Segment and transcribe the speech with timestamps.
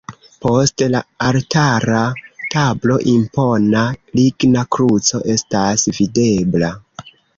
[0.43, 1.99] Post la altara
[2.55, 3.83] tablo impona
[4.21, 6.73] ligna kruco estas videbla.